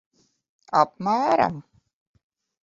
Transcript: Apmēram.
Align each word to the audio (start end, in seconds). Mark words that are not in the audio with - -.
Apmēram. 0.79 1.61